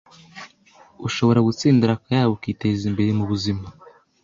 ushobora 1.07 1.39
gutsindira 1.47 1.91
akayabo 1.95 2.31
ukiteza 2.37 2.83
imbere 2.89 3.09
mu 3.17 3.25
buzima". 3.31 3.65